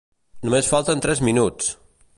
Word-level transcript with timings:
Només 0.47 0.69
falten 0.71 1.05
tres 1.07 1.23
minuts! 1.29 1.71